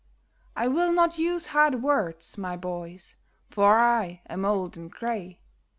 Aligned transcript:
I 0.55 0.67
will 0.67 0.91
not 0.91 1.19
use 1.19 1.45
hard 1.53 1.83
words, 1.83 2.35
my 2.35 2.57
boys, 2.57 3.17
for 3.51 3.77
I 3.77 4.23
am 4.27 4.45
old 4.45 4.75
and 4.75 4.89
gray. 4.89 5.41